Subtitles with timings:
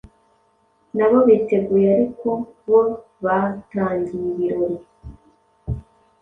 [0.95, 2.29] nabo biteguye ariko
[2.67, 2.81] bo
[3.23, 4.79] batangiye ibirori.